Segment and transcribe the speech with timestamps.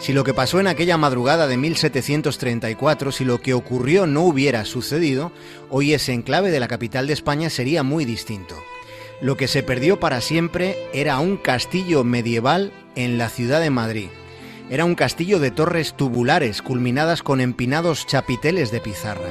[0.00, 4.64] Si lo que pasó en aquella madrugada de 1734, si lo que ocurrió no hubiera
[4.64, 5.30] sucedido,
[5.70, 8.56] hoy ese enclave de la capital de España sería muy distinto.
[9.20, 14.08] Lo que se perdió para siempre era un castillo medieval en la ciudad de Madrid.
[14.68, 19.30] Era un castillo de torres tubulares culminadas con empinados chapiteles de pizarra.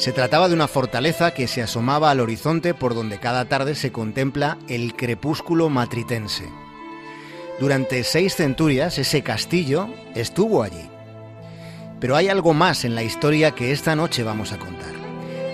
[0.00, 3.92] Se trataba de una fortaleza que se asomaba al horizonte por donde cada tarde se
[3.92, 6.48] contempla el crepúsculo matritense.
[7.60, 10.88] Durante seis centurias ese castillo estuvo allí.
[12.00, 14.94] Pero hay algo más en la historia que esta noche vamos a contar.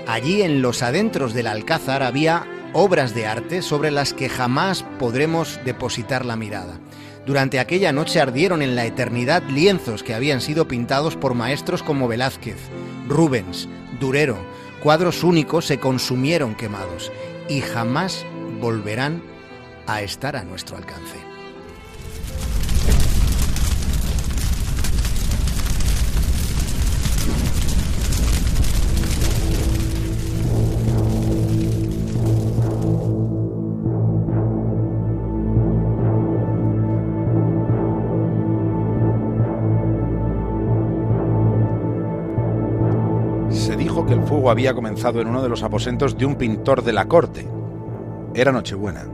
[0.07, 5.59] Allí en los adentros del Alcázar había obras de arte sobre las que jamás podremos
[5.65, 6.79] depositar la mirada.
[7.27, 12.07] Durante aquella noche ardieron en la eternidad lienzos que habían sido pintados por maestros como
[12.07, 12.59] Velázquez,
[13.09, 13.69] Rubens,
[14.01, 14.37] Durero,
[14.83, 17.13] cuadros únicos se consumieron quemados
[17.49, 18.25] y jamás
[18.61, 19.23] volverán
[19.87, 21.36] a estar a nuestro alcance.
[44.51, 47.47] Había comenzado en uno de los aposentos de un pintor de la corte.
[48.35, 49.07] Era Nochebuena.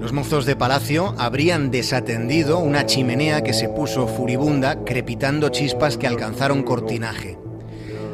[0.00, 6.06] Los mozos de palacio habrían desatendido una chimenea que se puso furibunda, crepitando chispas que
[6.06, 7.38] alcanzaron cortinaje.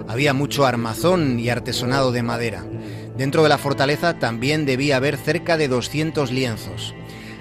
[0.07, 2.65] Había mucho armazón y artesonado de madera.
[3.17, 6.95] Dentro de la fortaleza también debía haber cerca de 200 lienzos.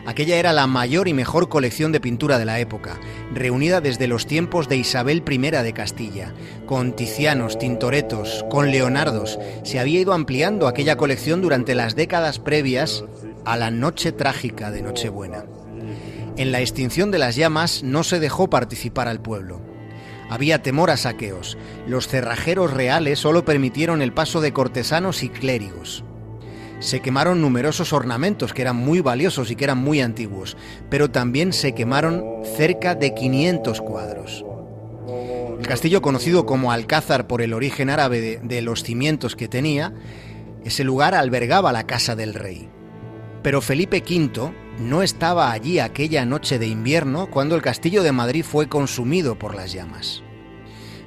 [0.10, 3.00] Aquella era la mayor y mejor colección de pintura de la época,
[3.32, 6.34] reunida desde los tiempos de Isabel I de Castilla,
[6.66, 9.38] con Ticianos, Tintoretos, con Leonardos.
[9.62, 13.04] Se había ido ampliando aquella colección durante las décadas previas
[13.46, 15.46] a la noche trágica de Nochebuena.
[16.38, 19.62] En la extinción de las llamas no se dejó participar al pueblo.
[20.28, 21.56] Había temor a saqueos.
[21.86, 26.04] Los cerrajeros reales solo permitieron el paso de cortesanos y clérigos
[26.80, 30.58] se quemaron numerosos ornamentos que eran muy valiosos y que eran muy antiguos,
[30.90, 32.24] pero también se quemaron
[32.56, 34.46] cerca de 500 cuadros.
[35.60, 39.94] El castillo, conocido como Alcázar por el origen árabe de, los cimientos que tenía,
[40.64, 42.70] ese lugar albergaba la casa del rey.
[43.44, 48.46] Pero Felipe V no estaba allí aquella noche de invierno cuando el castillo de Madrid
[48.46, 50.24] fue consumido por las llamas.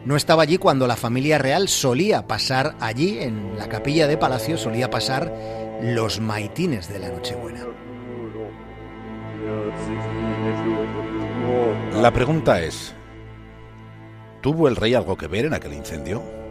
[0.05, 4.59] No estaba allí cuando la familia real solía pasar allí, en la capilla de palacio,
[4.59, 5.33] solía pasar
[5.81, 7.61] los maitines de la Nochebuena.
[12.01, 12.95] La pregunta es,
[14.41, 16.42] ¿tuvo el rey algo que ver en aquel incendio?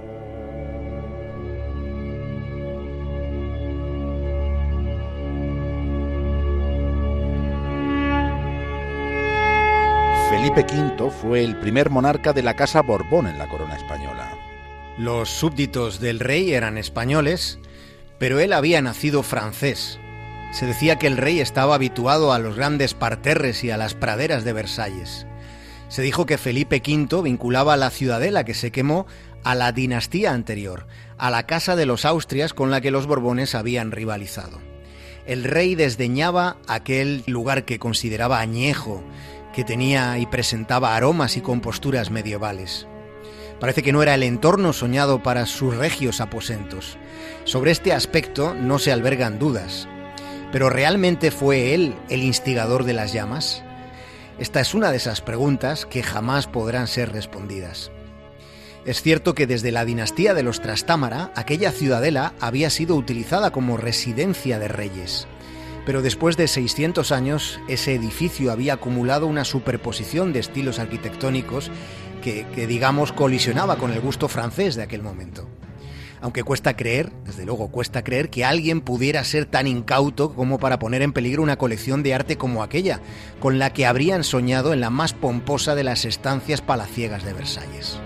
[10.42, 14.36] Felipe V fue el primer monarca de la Casa Borbón en la corona española.
[14.98, 17.60] Los súbditos del rey eran españoles,
[18.18, 20.00] pero él había nacido francés.
[20.52, 24.44] Se decía que el rey estaba habituado a los grandes parterres y a las praderas
[24.44, 25.28] de Versalles.
[25.90, 29.06] Se dijo que Felipe V vinculaba la ciudadela que se quemó
[29.44, 30.88] a la dinastía anterior,
[31.20, 34.60] a la casa de los Austrias con la que los Borbones habían rivalizado.
[35.28, 39.04] El rey desdeñaba aquel lugar que consideraba añejo,
[39.54, 42.88] que tenía y presentaba aromas y composturas medievales.
[43.60, 46.98] Parece que no era el entorno soñado para sus regios aposentos.
[47.44, 49.88] Sobre este aspecto no se albergan dudas.
[50.52, 53.64] ¿Pero realmente fue él el instigador de las llamas?
[54.40, 57.92] Esta es una de esas preguntas que jamás podrán ser respondidas.
[58.84, 63.78] Es cierto que desde la dinastía de los Trastámara, aquella ciudadela había sido utilizada como
[63.78, 65.28] residencia de reyes.
[65.86, 71.72] Pero después de 600 años, ese edificio había acumulado una superposición de estilos arquitectónicos
[72.22, 75.50] que, digamos, colisionaba con el gusto francés de aquel momento.
[76.22, 80.78] Aunque cuesta creer, desde luego cuesta creer, que alguien pudiera ser tan incauto como para
[80.78, 83.02] poner en peligro una colección de arte como aquella,
[83.40, 88.00] con la que habrían soñado en la más pomposa de las estancias palaciegas de Versalles.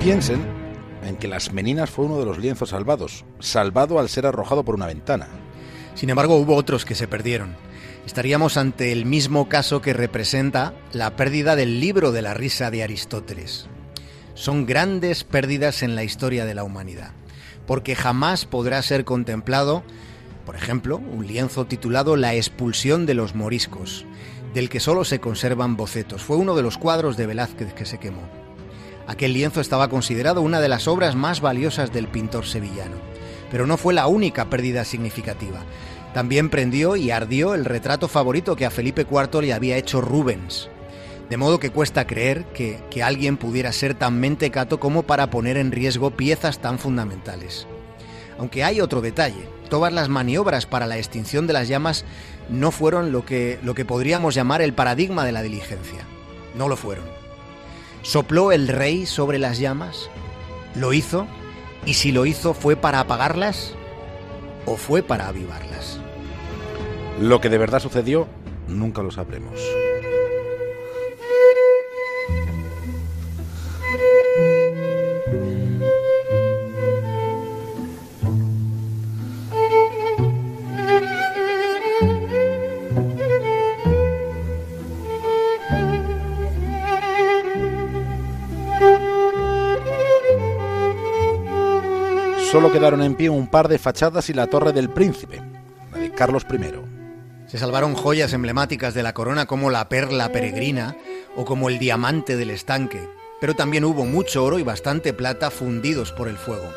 [0.00, 0.63] Piensen
[1.04, 4.74] en que las Meninas fue uno de los lienzos salvados, salvado al ser arrojado por
[4.74, 5.28] una ventana.
[5.94, 7.56] Sin embargo, hubo otros que se perdieron.
[8.06, 12.82] Estaríamos ante el mismo caso que representa la pérdida del libro de la risa de
[12.82, 13.66] Aristóteles.
[14.34, 17.12] Son grandes pérdidas en la historia de la humanidad,
[17.66, 19.84] porque jamás podrá ser contemplado,
[20.44, 24.04] por ejemplo, un lienzo titulado La expulsión de los moriscos,
[24.52, 26.22] del que solo se conservan bocetos.
[26.22, 28.43] Fue uno de los cuadros de Velázquez que se quemó.
[29.06, 32.96] Aquel lienzo estaba considerado una de las obras más valiosas del pintor sevillano,
[33.50, 35.60] pero no fue la única pérdida significativa.
[36.14, 40.70] También prendió y ardió el retrato favorito que a Felipe IV le había hecho Rubens.
[41.28, 45.56] De modo que cuesta creer que, que alguien pudiera ser tan mentecato como para poner
[45.56, 47.66] en riesgo piezas tan fundamentales.
[48.38, 52.04] Aunque hay otro detalle, todas las maniobras para la extinción de las llamas
[52.48, 56.04] no fueron lo que, lo que podríamos llamar el paradigma de la diligencia.
[56.56, 57.23] No lo fueron.
[58.04, 60.10] ¿Sopló el rey sobre las llamas?
[60.74, 61.26] ¿Lo hizo?
[61.86, 63.74] ¿Y si lo hizo fue para apagarlas
[64.66, 65.98] o fue para avivarlas?
[67.18, 68.28] Lo que de verdad sucedió
[68.68, 69.58] nunca lo sabremos.
[92.54, 95.42] Solo quedaron en pie un par de fachadas y la Torre del Príncipe,
[95.90, 97.48] la de Carlos I.
[97.48, 100.96] Se salvaron joyas emblemáticas de la corona como la perla peregrina
[101.34, 103.08] o como el diamante del estanque,
[103.40, 106.70] pero también hubo mucho oro y bastante plata fundidos por el fuego.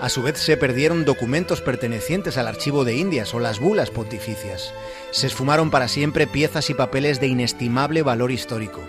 [0.00, 4.74] A su vez se perdieron documentos pertenecientes al archivo de Indias o las bulas pontificias.
[5.12, 8.80] Se esfumaron para siempre piezas y papeles de inestimable valor histórico.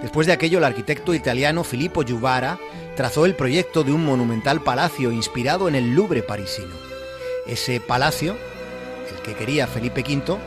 [0.00, 2.58] Después de aquello, el arquitecto italiano Filippo Juvara
[2.96, 6.74] trazó el proyecto de un monumental palacio inspirado en el Louvre parisino.
[7.46, 8.36] Ese palacio,
[9.10, 10.38] el que quería Felipe V,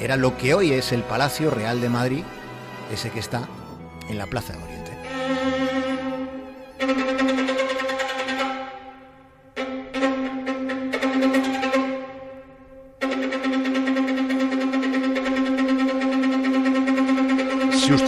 [0.00, 2.24] era lo que hoy es el Palacio Real de Madrid,
[2.92, 3.48] ese que está
[4.08, 4.77] en la Plaza de Oriente.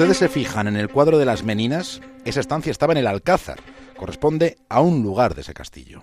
[0.01, 3.61] Ustedes se fijan en el cuadro de las Meninas, esa estancia estaba en el Alcázar,
[3.99, 6.01] corresponde a un lugar de ese castillo.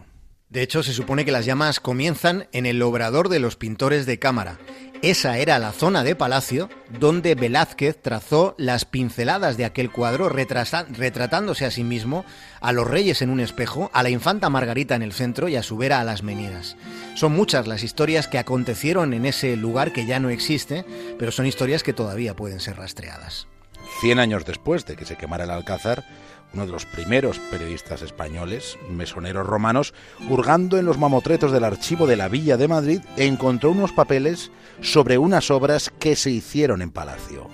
[0.50, 4.20] De hecho, se supone que las llamas comienzan en el obrador de los pintores de
[4.20, 4.60] cámara.
[5.02, 11.66] Esa era la zona de palacio donde Velázquez trazó las pinceladas de aquel cuadro, retratándose
[11.66, 12.24] a sí mismo,
[12.62, 15.64] a los reyes en un espejo, a la infanta Margarita en el centro y a
[15.64, 16.78] su vera a las meninas.
[17.16, 20.86] Son muchas las historias que acontecieron en ese lugar que ya no existe,
[21.18, 23.48] pero son historias que todavía pueden ser rastreadas.
[24.00, 26.06] Cien años después de que se quemara el Alcázar,
[26.54, 29.94] uno de los primeros periodistas españoles, mesoneros romanos,
[30.30, 35.18] hurgando en los mamotretos del archivo de la Villa de Madrid, encontró unos papeles sobre
[35.18, 37.50] unas obras que se hicieron en palacio.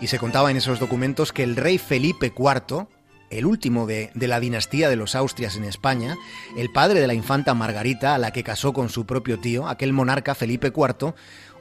[0.00, 2.86] Y se contaba en esos documentos que el rey Felipe IV,
[3.30, 6.16] el último de, de, la dinastía de los Austrias en España,
[6.56, 9.92] el padre de la infanta Margarita, a la que casó con su propio tío, aquel
[9.92, 11.14] monarca Felipe IV,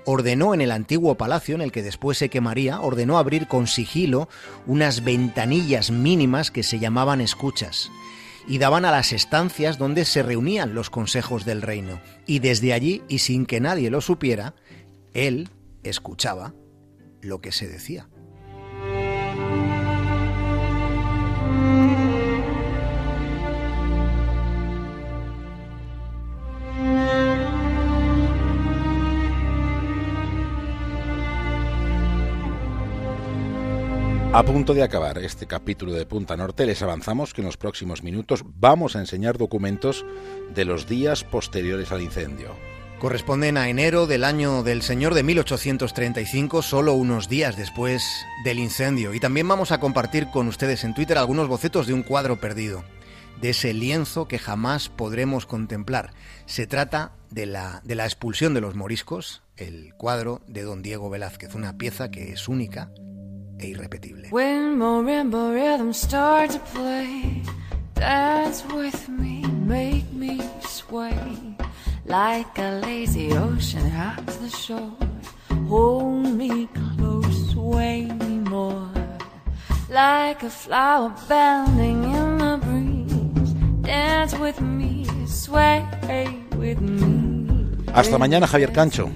[0.08, 4.30] ordenó en el antiguo palacio, en el que después se quemaría, ordenó abrir con sigilo
[4.66, 7.92] unas ventanillas mínimas que se llamaban escuchas
[8.48, 12.00] y daban a las estancias donde se reunían los consejos del reino.
[12.26, 14.56] Y desde allí, y sin que nadie lo supiera,
[15.14, 15.50] él
[15.84, 16.54] escuchaba
[17.22, 18.08] lo que se decía.
[34.38, 38.04] A punto de acabar este capítulo de Punta Norte, les avanzamos que en los próximos
[38.04, 40.06] minutos vamos a enseñar documentos
[40.54, 42.56] de los días posteriores al incendio.
[43.00, 48.04] Corresponden a enero del año del Señor de 1835, solo unos días después
[48.44, 49.16] del incendio.
[49.16, 52.84] Y también vamos a compartir con ustedes en Twitter algunos bocetos de un cuadro perdido,
[53.42, 56.14] de ese lienzo que jamás podremos contemplar.
[56.46, 61.10] Se trata de la, de la expulsión de los moriscos, el cuadro de don Diego
[61.10, 62.92] Velázquez, una pieza que es única
[63.60, 64.28] e irrepetible.
[64.32, 67.44] When marimba rhythm start to play,
[67.94, 71.18] dance with me, make me sway
[72.06, 73.92] like a lazy ocean
[74.26, 74.92] to the shore.
[75.70, 78.90] Hold me close, sway me more
[79.90, 83.54] like a flower bending in the breeze.
[83.82, 85.84] Dance with me, sway
[86.58, 87.48] with me.
[87.94, 89.10] Hasta mañana, Javier Cancho.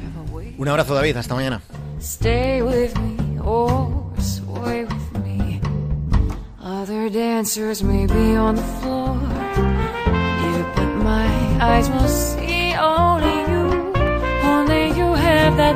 [0.57, 1.17] Un abrazo, David.
[1.17, 1.61] Hasta mañana.
[1.99, 3.90] Stay with me, or
[7.11, 9.15] dancers may be on the floor.
[10.75, 11.27] But my
[11.61, 13.93] eyes will see only you.
[14.43, 15.75] Only you have that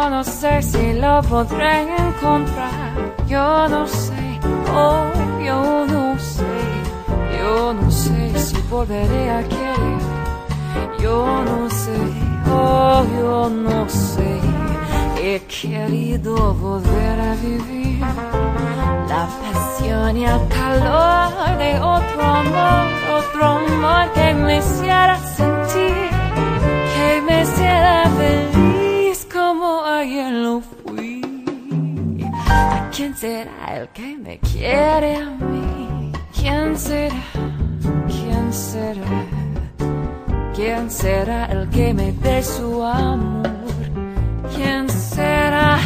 [0.00, 2.94] Yo no sé si lo podré encontrar.
[3.28, 4.40] Yo no sé,
[4.74, 5.04] oh,
[5.44, 6.52] yo no sé.
[7.38, 10.00] Yo no sé si volveré a querer.
[11.02, 12.00] Yo no sé,
[12.50, 14.40] oh, yo no sé.
[15.22, 22.86] He querido volver a vivir la pasión y el calor de otro amor,
[23.18, 24.49] otro amor que me
[33.20, 36.10] será el que me quiere a mí?
[36.34, 37.22] ¿Quién será?
[38.08, 39.26] ¿Quién será?
[40.54, 43.50] ¿Quién será el que me dé su amor?
[44.54, 45.79] ¿Quién será?